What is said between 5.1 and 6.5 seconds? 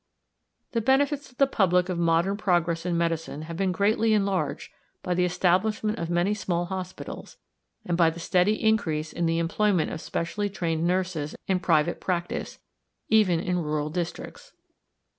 the establishment of many